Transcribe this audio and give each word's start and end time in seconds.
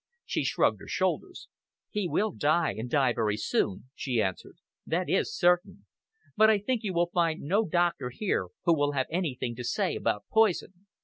She 0.25 0.43
shrugged 0.43 0.79
her 0.81 0.87
shoulders. 0.87 1.47
"He 1.91 2.07
will 2.07 2.31
die, 2.31 2.71
and 2.75 2.89
die 2.89 3.13
very 3.13 3.37
soon," 3.37 3.91
she 3.93 4.19
answered. 4.19 4.57
"That 4.83 5.07
is 5.07 5.31
certain. 5.37 5.85
But 6.35 6.49
I 6.49 6.57
think 6.57 6.81
you 6.81 6.91
will 6.95 7.11
find 7.13 7.41
no 7.41 7.65
doctor 7.67 8.09
here 8.09 8.47
who 8.63 8.75
will 8.75 8.93
have 8.93 9.05
anything 9.11 9.55
to 9.57 9.63
say 9.63 9.95
about 9.95 10.23
poison." 10.31 10.87